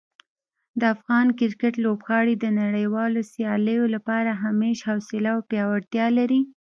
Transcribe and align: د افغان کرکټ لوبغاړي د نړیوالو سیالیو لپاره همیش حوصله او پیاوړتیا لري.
د 0.79 0.81
افغان 0.95 1.27
کرکټ 1.39 1.73
لوبغاړي 1.85 2.33
د 2.39 2.45
نړیوالو 2.61 3.19
سیالیو 3.33 3.85
لپاره 3.95 4.31
همیش 4.43 4.77
حوصله 4.89 5.29
او 5.35 5.41
پیاوړتیا 5.49 6.07
لري. 6.17 6.41